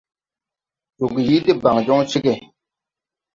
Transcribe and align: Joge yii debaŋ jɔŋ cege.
Joge 0.97 1.21
yii 1.27 1.43
debaŋ 1.45 1.77
jɔŋ 1.85 1.99
cege. 2.09 2.33